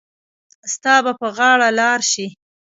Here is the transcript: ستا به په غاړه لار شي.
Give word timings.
ستا 0.73 0.95
به 1.03 1.11
په 1.19 1.27
غاړه 1.37 1.67
لار 1.79 1.99
شي. 2.11 2.27